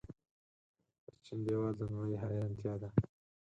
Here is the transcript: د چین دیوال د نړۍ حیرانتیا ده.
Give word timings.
د 1.05 1.07
چین 1.25 1.39
دیوال 1.45 1.73
د 1.77 1.81
نړۍ 1.93 2.13
حیرانتیا 2.23 2.73
ده. 2.81 2.89